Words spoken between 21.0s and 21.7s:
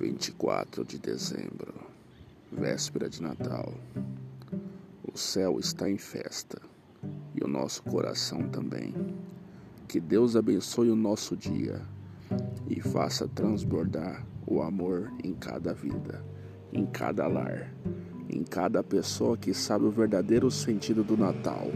do Natal.